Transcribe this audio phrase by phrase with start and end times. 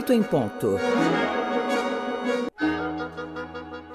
[0.00, 0.78] Oito em ponto.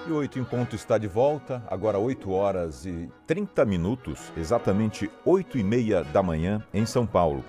[0.08, 5.57] E Oito em Ponto está de volta, agora 8 horas e 30 minutos, exatamente 8
[5.57, 7.44] e meia da manhã, em São Paulo.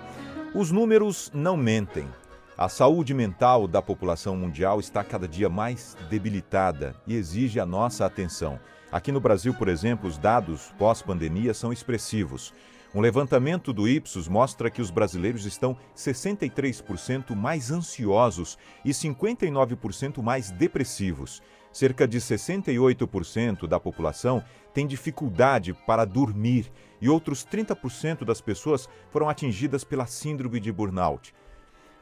[0.54, 2.08] Os números não mentem.
[2.56, 8.06] A saúde mental da população mundial está cada dia mais debilitada e exige a nossa
[8.06, 8.58] atenção.
[8.90, 12.54] Aqui no Brasil, por exemplo, os dados pós-pandemia são expressivos.
[12.96, 20.50] Um levantamento do Ipsos mostra que os brasileiros estão 63% mais ansiosos e 59% mais
[20.50, 21.42] depressivos.
[21.70, 24.42] Cerca de 68% da população
[24.72, 31.34] tem dificuldade para dormir e outros 30% das pessoas foram atingidas pela síndrome de burnout.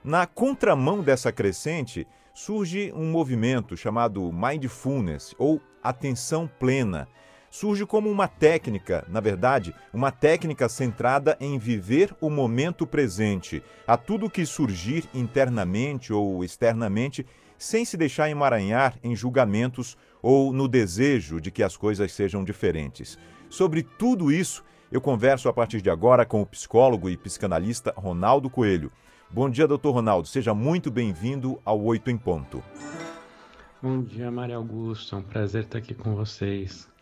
[0.04, 7.08] Na contramão dessa crescente, surge um movimento chamado mindfulness ou atenção plena.
[7.56, 13.96] Surge como uma técnica, na verdade, uma técnica centrada em viver o momento presente, a
[13.96, 17.24] tudo que surgir internamente ou externamente
[17.56, 23.16] sem se deixar emaranhar em julgamentos ou no desejo de que as coisas sejam diferentes.
[23.48, 28.50] Sobre tudo isso, eu converso a partir de agora com o psicólogo e psicanalista Ronaldo
[28.50, 28.90] Coelho.
[29.30, 30.26] Bom dia, doutor Ronaldo.
[30.26, 32.64] Seja muito bem-vindo ao Oito em Ponto.
[33.80, 35.14] Bom dia, Maria Augusto.
[35.14, 36.92] É um prazer estar aqui com vocês.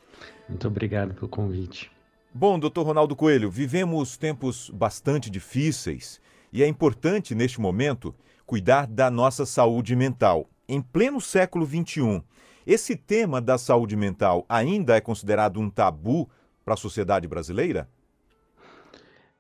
[0.53, 1.91] Muito obrigado pelo convite.
[2.33, 6.21] Bom, doutor Ronaldo Coelho, vivemos tempos bastante difíceis
[6.53, 8.15] e é importante, neste momento,
[8.45, 10.47] cuidar da nossa saúde mental.
[10.69, 12.23] Em pleno século XXI,
[12.67, 16.29] esse tema da saúde mental ainda é considerado um tabu
[16.63, 17.89] para a sociedade brasileira?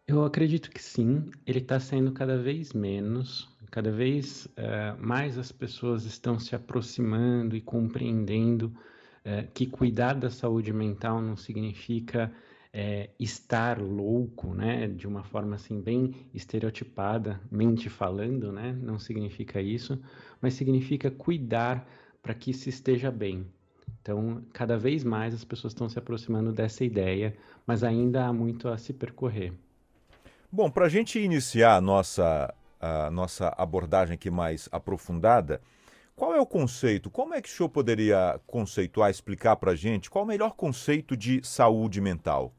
[0.06, 5.52] Eu acredito que sim, ele está sendo cada vez menos, cada vez uh, mais as
[5.52, 8.72] pessoas estão se aproximando e compreendendo
[9.24, 12.32] uh, que cuidar da saúde mental não significa
[12.72, 19.60] é, estar louco, né, de uma forma assim bem estereotipada, mente falando, né, não significa
[19.60, 20.00] isso,
[20.40, 21.86] mas significa cuidar
[22.22, 23.46] para que se esteja bem.
[24.00, 28.68] Então, cada vez mais as pessoas estão se aproximando dessa ideia, mas ainda há muito
[28.68, 29.52] a se percorrer.
[30.50, 35.60] Bom, para a gente iniciar a nossa, a nossa abordagem aqui mais aprofundada,
[36.14, 37.10] qual é o conceito?
[37.10, 40.54] Como é que o senhor poderia conceituar, explicar para a gente qual é o melhor
[40.54, 42.54] conceito de saúde mental?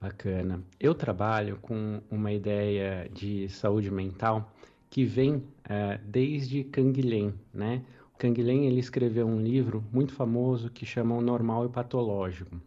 [0.00, 0.62] Bacana.
[0.80, 4.52] Eu trabalho com uma ideia de saúde mental
[4.90, 7.82] que vem uh, desde Canguilhem, né?
[8.18, 12.60] Canguilhem ele escreveu um livro muito famoso que chama O Normal e Patológico.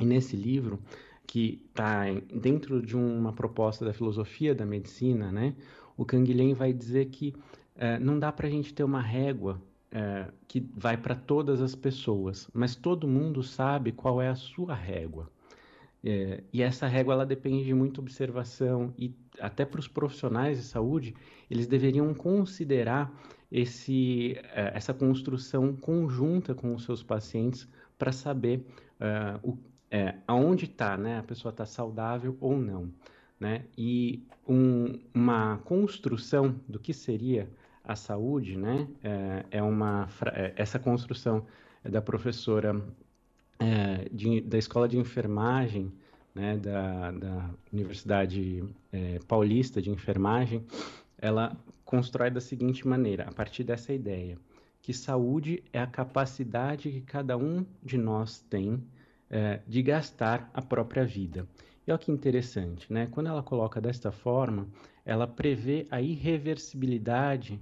[0.00, 0.80] E nesse livro,
[1.26, 5.54] que está dentro de uma proposta da filosofia da medicina, né?
[5.96, 7.34] O Canguilhem vai dizer que
[7.80, 9.60] uh, não dá para a gente ter uma régua
[9.92, 14.74] uh, que vai para todas as pessoas, mas todo mundo sabe qual é a sua
[14.74, 15.30] régua.
[16.02, 20.64] É, e essa régua ela depende de muita observação e até para os profissionais de
[20.64, 21.14] saúde
[21.50, 23.12] eles deveriam considerar
[23.52, 27.68] esse, é, essa construção conjunta com os seus pacientes
[27.98, 28.64] para saber
[28.98, 29.58] uh, o,
[29.90, 31.18] é, aonde está, né?
[31.18, 32.90] A pessoa está saudável ou não,
[33.38, 33.64] né?
[33.76, 37.50] E um, uma construção do que seria
[37.84, 38.86] a saúde, né?
[39.02, 41.46] É, é uma é, essa construção
[41.84, 42.80] é da professora
[43.58, 45.92] é, de, da Escola de Enfermagem
[46.34, 50.64] né, da, da Universidade é, Paulista de Enfermagem,
[51.18, 54.38] ela constrói da seguinte maneira, a partir dessa ideia,
[54.80, 58.82] que saúde é a capacidade que cada um de nós tem
[59.28, 61.46] é, de gastar a própria vida.
[61.86, 63.08] E olha que interessante, né?
[63.10, 64.68] Quando ela coloca desta forma,
[65.04, 67.60] ela prevê a irreversibilidade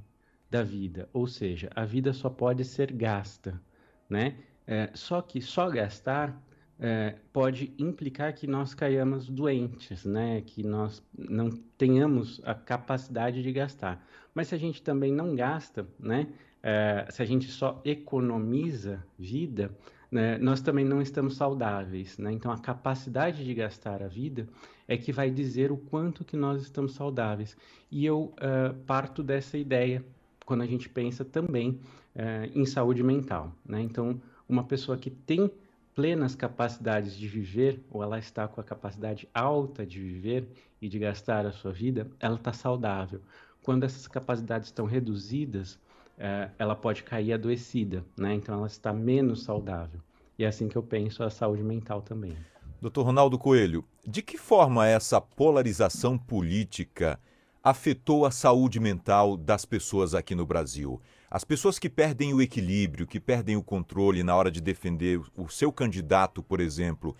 [0.50, 3.60] da vida, ou seja, a vida só pode ser gasta,
[4.09, 4.36] né?
[4.66, 6.42] É, só que só gastar
[6.81, 10.41] é, pode implicar que nós caiamos doentes, né?
[10.42, 14.06] Que nós não tenhamos a capacidade de gastar.
[14.32, 16.28] Mas se a gente também não gasta, né?
[16.62, 19.70] É, se a gente só economiza vida,
[20.10, 20.38] né?
[20.38, 22.32] nós também não estamos saudáveis, né?
[22.32, 24.48] Então a capacidade de gastar a vida
[24.87, 27.56] é que vai dizer o quanto que nós estamos saudáveis.
[27.91, 30.05] E eu uh, parto dessa ideia
[30.49, 31.79] quando a gente pensa também
[32.17, 33.83] uh, em saúde mental, né?
[33.83, 34.19] Então
[34.49, 35.50] uma pessoa que tem
[35.95, 40.49] plenas capacidades de viver, ou ela está com a capacidade alta de viver
[40.81, 43.21] e de gastar a sua vida, ela está saudável.
[43.62, 45.79] Quando essas capacidades estão reduzidas,
[46.17, 48.33] é, ela pode cair adoecida, né?
[48.33, 50.00] Então ela está menos saudável.
[50.39, 52.35] E é assim que eu penso a saúde mental também.
[52.81, 57.21] Doutor Ronaldo Coelho, de que forma essa polarização política
[57.69, 61.00] afetou a saúde mental das pessoas aqui no Brasil?
[61.31, 65.49] As pessoas que perdem o equilíbrio, que perdem o controle na hora de defender o
[65.49, 67.15] seu candidato, por exemplo,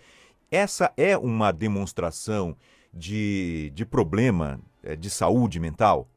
[0.49, 2.57] essa é uma demonstração
[2.91, 6.09] de, de problema eh, de saúde mental?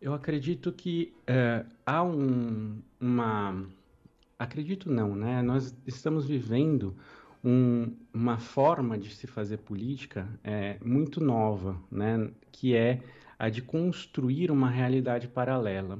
[0.00, 3.64] Eu acredito que é, há um, uma.
[4.38, 5.42] Acredito não, né?
[5.42, 6.96] Nós estamos vivendo
[7.44, 12.30] um, uma forma de se fazer política é, muito nova, né?
[12.50, 13.00] Que é
[13.38, 15.98] a de construir uma realidade paralela.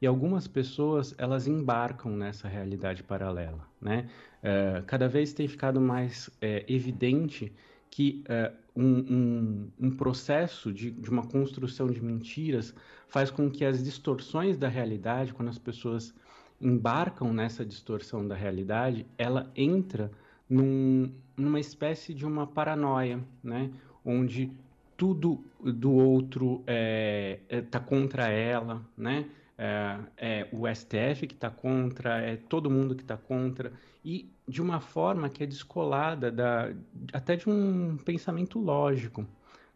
[0.00, 4.08] E algumas pessoas elas embarcam nessa realidade paralela, né?
[4.42, 7.52] É, cada vez tem ficado mais é, evidente
[7.90, 12.74] que é, um, um, um, processo de, de, uma construção de mentiras
[13.08, 16.14] faz com que as distorções da realidade, quando as pessoas
[16.60, 20.10] embarcam nessa distorção da realidade, ela entra
[20.48, 23.70] num, numa espécie de uma paranoia, né?
[24.04, 24.52] Onde
[24.96, 29.26] tudo do outro está é, é, tá contra ela, né?
[29.58, 33.72] É, é, o STF que está contra, é todo mundo que está contra,
[34.04, 36.72] e de uma forma que é descolada da,
[37.12, 39.26] até de um pensamento lógico.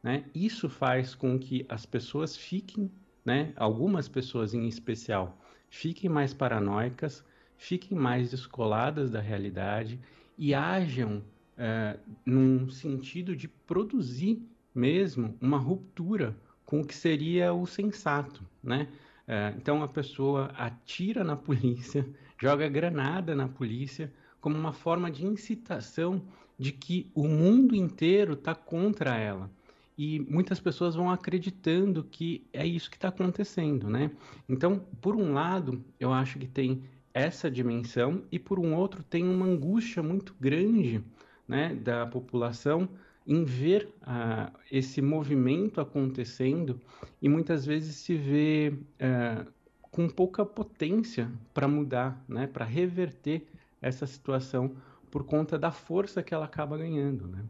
[0.03, 0.25] Né?
[0.35, 2.91] Isso faz com que as pessoas fiquem,
[3.25, 5.39] né, algumas pessoas em especial,
[5.69, 7.25] fiquem mais paranoicas,
[7.57, 9.99] fiquem mais descoladas da realidade
[10.41, 11.23] e ajam
[11.55, 14.43] é, num sentido de produzir
[14.75, 16.35] mesmo uma ruptura
[16.65, 18.89] com o que seria o sensato, né?
[19.29, 22.09] É, então a pessoa atira na polícia,
[22.41, 24.11] joga granada na polícia,
[24.41, 26.23] como uma forma de incitação
[26.59, 29.51] de que o mundo inteiro está contra ela.
[29.99, 34.11] E muitas pessoas vão acreditando que é isso que está acontecendo, né?
[34.49, 39.25] Então, por um lado, eu acho que tem essa dimensão, e por um outro, tem
[39.25, 41.03] uma angústia muito grande
[41.47, 42.89] né, da população
[43.27, 46.81] em ver uh, esse movimento acontecendo
[47.21, 49.51] e muitas vezes se vê uh,
[49.83, 53.47] com pouca potência para mudar, né, para reverter
[53.83, 54.75] essa situação
[55.11, 57.27] por conta da força que ela acaba ganhando.
[57.27, 57.45] Né?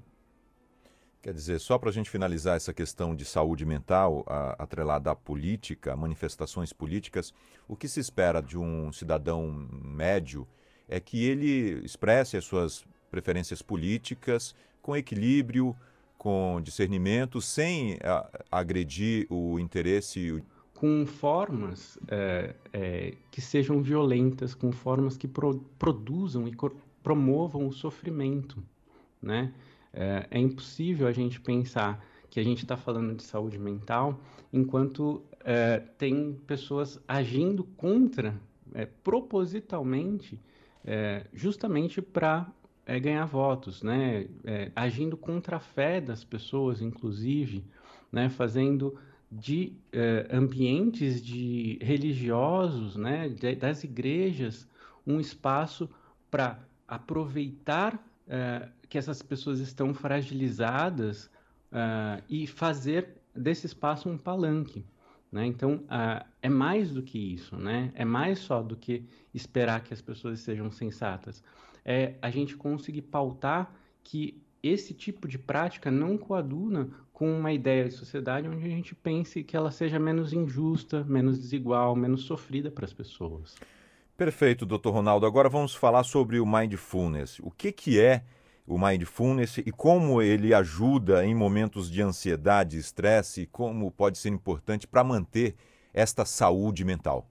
[1.23, 5.15] Quer dizer, só para a gente finalizar essa questão de saúde mental a, atrelada à
[5.15, 7.35] política, manifestações políticas,
[7.69, 10.49] o que se espera de um cidadão médio
[10.89, 15.77] é que ele expresse as suas preferências políticas com equilíbrio,
[16.17, 20.43] com discernimento, sem a, agredir o interesse.
[20.73, 26.57] Com formas é, é, que sejam violentas, com formas que pro, produzam e
[27.03, 28.63] promovam o sofrimento.
[29.23, 29.53] Né?
[29.93, 34.21] É, é, impossível a gente pensar que a gente está falando de saúde mental
[34.53, 38.41] enquanto é, tem pessoas agindo contra,
[38.73, 40.39] é, propositalmente,
[40.85, 42.51] é, justamente para
[42.87, 44.27] é, ganhar votos, né?
[44.45, 47.65] É, agindo contra a fé das pessoas, inclusive,
[48.11, 48.29] né?
[48.29, 48.99] Fazendo
[49.31, 53.29] de é, ambientes de religiosos, né?
[53.29, 54.67] De, das igrejas,
[55.07, 55.89] um espaço
[56.31, 61.31] para aproveitar é, que essas pessoas estão fragilizadas
[61.73, 64.85] é, e fazer desse espaço um palanque.
[65.33, 65.47] Né?
[65.47, 67.93] Então, uh, é mais do que isso, né?
[67.95, 71.43] é mais só do que esperar que as pessoas sejam sensatas
[71.85, 73.73] é a gente conseguir pautar
[74.03, 78.95] que esse tipo de prática não coaduna com uma ideia de sociedade onde a gente
[78.95, 83.57] pense que ela seja menos injusta, menos desigual, menos sofrida para as pessoas.
[84.17, 85.27] Perfeito, doutor Ronaldo.
[85.27, 87.39] Agora vamos falar sobre o mindfulness.
[87.41, 88.23] O que, que é
[88.71, 94.87] o mindfulness e como ele ajuda em momentos de ansiedade estresse como pode ser importante
[94.87, 95.57] para manter
[95.93, 97.29] esta saúde mental?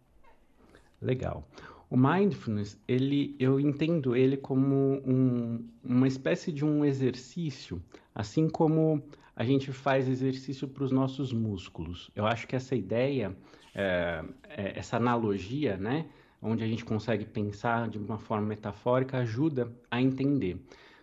[1.02, 1.48] Legal.
[1.90, 7.82] O mindfulness, ele, eu entendo ele como um, uma espécie de um exercício,
[8.14, 9.02] assim como
[9.34, 12.12] a gente faz exercício para os nossos músculos.
[12.14, 13.34] Eu acho que essa ideia,
[13.74, 16.06] é, é, essa analogia, né,
[16.42, 20.62] onde a gente consegue pensar de uma forma metafórica, ajuda a entender.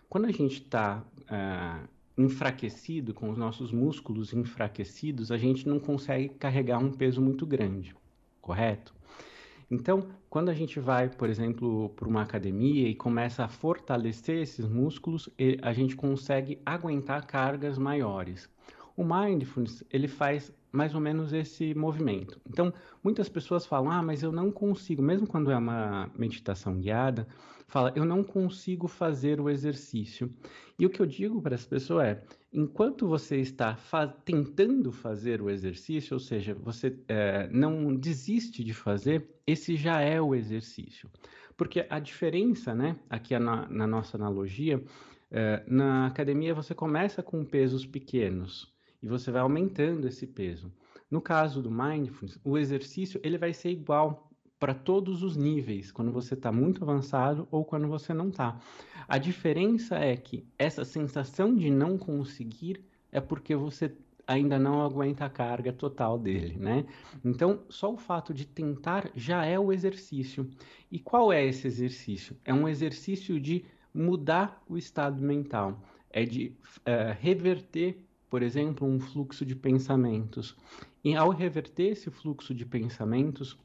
[0.09, 1.87] Quando a gente está é,
[2.17, 7.95] enfraquecido, com os nossos músculos enfraquecidos, a gente não consegue carregar um peso muito grande,
[8.41, 8.95] correto?
[9.69, 14.65] Então, quando a gente vai, por exemplo, para uma academia e começa a fortalecer esses
[14.65, 15.29] músculos,
[15.61, 18.49] a gente consegue aguentar cargas maiores.
[18.95, 22.39] O mindfulness, ele faz mais ou menos esse movimento.
[22.47, 22.71] Então,
[23.03, 27.27] muitas pessoas falam: "Ah, mas eu não consigo", mesmo quando é uma meditação guiada,
[27.67, 30.31] fala: "Eu não consigo fazer o exercício".
[30.79, 32.21] E o que eu digo para essa pessoa é:
[32.53, 38.73] enquanto você está fa tentando fazer o exercício, ou seja, você é, não desiste de
[38.73, 41.09] fazer, esse já é o exercício.
[41.57, 44.81] Porque a diferença, né, aqui na, na nossa analogia,
[45.31, 50.71] é, na academia você começa com pesos pequenos e você vai aumentando esse peso.
[51.09, 56.11] No caso do mindfulness, o exercício ele vai ser igual para todos os níveis, quando
[56.11, 58.59] você está muito avançado ou quando você não está.
[59.07, 65.25] A diferença é que essa sensação de não conseguir é porque você ainda não aguenta
[65.25, 66.85] a carga total dele, né?
[67.23, 70.49] Então, só o fato de tentar já é o exercício.
[70.91, 72.35] E qual é esse exercício?
[72.43, 73.63] É um exercício de
[73.93, 80.55] mudar o estado mental, é de uh, reverter, por exemplo, um fluxo de pensamentos.
[81.03, 83.57] E ao reverter esse fluxo de pensamentos,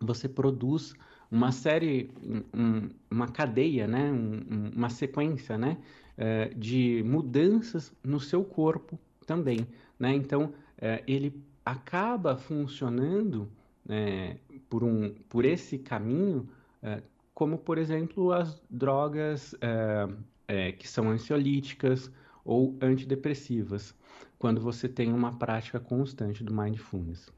[0.00, 0.94] você produz
[1.30, 2.10] uma série,
[2.54, 4.10] um, uma cadeia, né?
[4.10, 5.78] Um, uma sequência né?
[6.18, 9.66] Uh, de mudanças no seu corpo também.
[9.98, 10.14] Né?
[10.14, 13.48] Então, uh, ele acaba funcionando
[13.86, 16.48] uh, por, um, por esse caminho,
[17.32, 19.54] como, por exemplo, as drogas
[20.78, 22.10] que são ansiolíticas
[22.44, 23.94] ou antidepressivas,
[24.38, 27.30] quando você tem uma prática constante do mindfulness.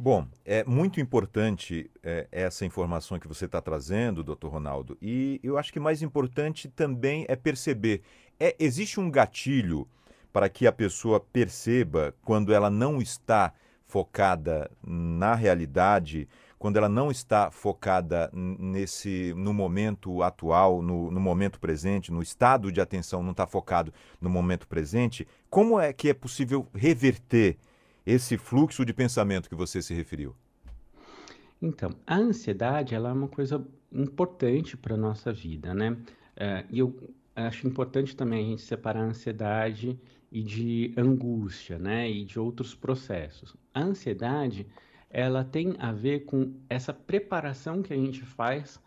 [0.00, 5.58] Bom, é muito importante é, essa informação que você está trazendo, doutor Ronaldo, e eu
[5.58, 8.02] acho que mais importante também é perceber:
[8.38, 9.88] é, existe um gatilho
[10.32, 13.52] para que a pessoa perceba quando ela não está
[13.86, 21.60] focada na realidade, quando ela não está focada nesse no momento atual, no, no momento
[21.60, 26.14] presente, no estado de atenção não está focado no momento presente, como é que é
[26.14, 27.56] possível reverter
[28.04, 30.34] esse fluxo de pensamento que você se referiu?
[31.60, 35.96] Então, a ansiedade ela é uma coisa importante para a nossa vida, né?
[36.36, 36.96] É, e eu
[37.34, 39.98] acho importante também a gente separar a ansiedade
[40.30, 42.08] e de angústia, né?
[42.08, 43.56] E de outros processos.
[43.74, 44.66] A ansiedade,
[45.10, 48.80] ela tem a ver com essa preparação que a gente faz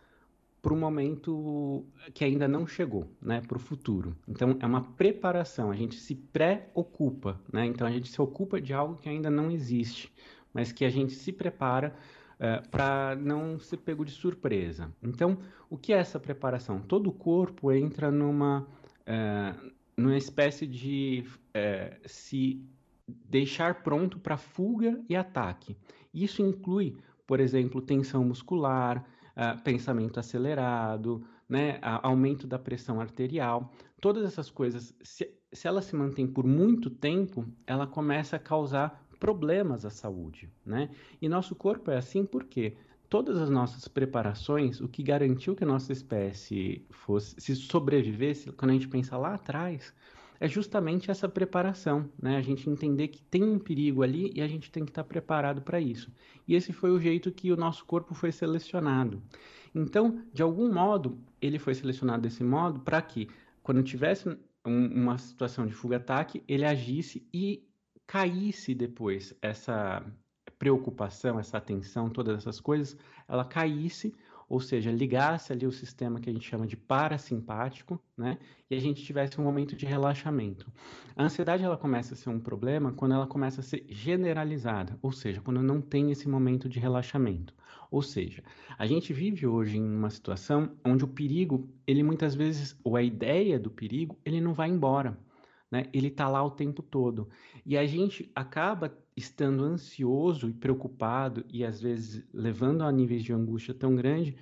[0.60, 4.16] para o momento que ainda não chegou, né, para o futuro.
[4.28, 7.66] Então é uma preparação, a gente se pré-ocupa, né?
[7.66, 10.12] Então a gente se ocupa de algo que ainda não existe,
[10.54, 11.92] mas que a gente se prepara
[12.38, 14.92] eh, para não ser pego de surpresa.
[15.02, 15.38] Então
[15.68, 16.80] o que é essa preparação?
[16.80, 18.66] Todo o corpo entra numa
[19.02, 22.60] uh, numa espécie de uh, se
[23.08, 25.76] deixar pronto para fuga e ataque.
[26.12, 29.04] Isso inclui, por exemplo, tensão muscular
[29.36, 33.72] uh, pensamento acelerado, né, aumento da pressão arterial.
[34.00, 39.06] Todas essas coisas, se, se ela se mantém por muito tempo, ela começa a causar
[39.20, 40.90] problemas à saúde, né?
[41.20, 42.76] E nosso corpo é assim porque
[43.08, 48.70] todas as nossas preparações, o que garantiu que a nossa espécie fosse se sobrevivesse, quando
[48.70, 49.94] a gente pensa lá atrás,
[50.42, 52.36] é justamente essa preparação, né?
[52.36, 55.62] A gente entender que tem um perigo ali e a gente tem que estar preparado
[55.62, 56.12] para isso.
[56.48, 59.22] E esse foi o jeito que o nosso corpo foi selecionado.
[59.72, 63.28] Então, de algum modo, ele foi selecionado desse modo para que,
[63.62, 64.28] quando tivesse
[64.66, 67.64] um, uma situação de fuga-ataque, ele agisse e
[68.04, 70.04] caísse depois essa
[70.58, 72.96] preocupação, essa atenção, todas essas coisas,
[73.28, 74.12] ela caísse
[74.52, 78.36] ou seja, ligasse ali o sistema que a gente chama de parasimpático, né?
[78.68, 80.70] E a gente tivesse um momento de relaxamento.
[81.16, 85.10] A ansiedade ela começa a ser um problema quando ela começa a ser generalizada, ou
[85.10, 87.54] seja, quando não tem esse momento de relaxamento.
[87.90, 88.44] Ou seja,
[88.76, 93.02] a gente vive hoje em uma situação onde o perigo, ele muitas vezes, ou a
[93.02, 95.18] ideia do perigo, ele não vai embora.
[95.70, 95.86] Né?
[95.94, 97.26] Ele está lá o tempo todo.
[97.64, 103.32] E a gente acaba estando ansioso e preocupado e às vezes levando a níveis de
[103.32, 104.36] angústia tão grande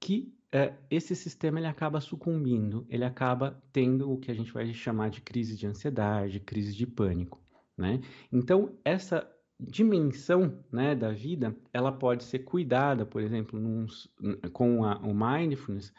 [0.00, 4.72] que é, esse sistema ele acaba sucumbindo, ele acaba tendo o que a gente vai
[4.72, 7.42] chamar de crise de ansiedade, crise de pânico,
[7.76, 8.00] né?
[8.32, 13.86] Então essa dimensão né, da vida ela pode ser cuidada, por exemplo, num,
[14.52, 15.92] com a, o mindfulness,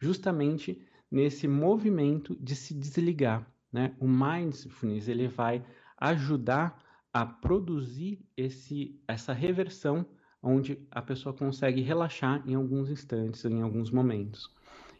[0.00, 3.96] justamente nesse movimento de se desligar, né?
[3.98, 5.64] O mindfulness ele vai
[5.96, 6.83] ajudar
[7.14, 10.04] a produzir esse, essa reversão
[10.42, 14.52] onde a pessoa consegue relaxar em alguns instantes, em alguns momentos.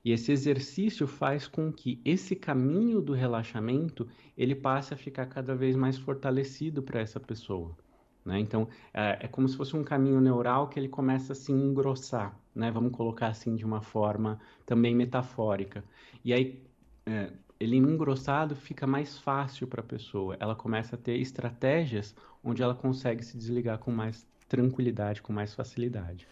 [0.05, 4.07] E esse exercício faz com que esse caminho do relaxamento
[4.39, 7.77] ele passe a ficar cada vez mais fortalecido para essa pessoa.
[8.25, 8.39] Né?
[8.39, 12.39] Então, é, é, como se fosse um caminho neural que ele começa a se engrossar,
[12.55, 12.71] né?
[12.71, 15.85] vamos colocar assim de uma forma também metafórica.
[16.25, 16.63] E aí,
[17.07, 17.33] é,
[17.65, 20.37] ele engrossado fica mais fácil para a pessoa.
[20.39, 25.55] Ela começa a ter estratégias onde ela consegue se desligar com mais tranquilidade, com mais
[25.55, 26.29] facilidade.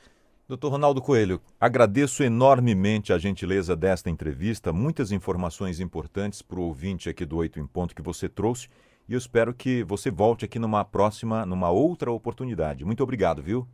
[0.46, 7.08] Doutor Ronaldo Coelho, agradeço enormemente a gentileza desta entrevista, muitas informações importantes para o ouvinte
[7.08, 8.68] aqui do Oito em Ponto que você trouxe
[9.08, 12.84] e eu espero que você volte aqui numa próxima, numa outra oportunidade.
[12.84, 13.66] Muito obrigado, viu?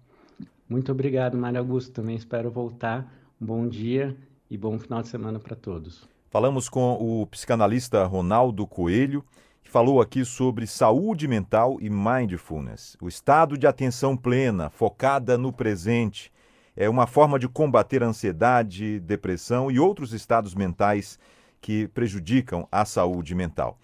[0.69, 1.93] Muito obrigado, Mário Augusto.
[1.93, 3.13] Também espero voltar.
[3.41, 4.17] Um bom dia
[4.51, 6.18] e bom final de semana para todos.
[6.31, 9.25] Falamos com o psicanalista Ronaldo Coelho,
[9.65, 12.99] que falou aqui sobre saúde mental e mindfulness.
[13.01, 16.31] O estado de atenção plena, focada no presente,
[16.77, 21.19] é uma forma de combater ansiedade, depressão e outros estados mentais
[21.63, 23.79] que prejudicam a saúde mental.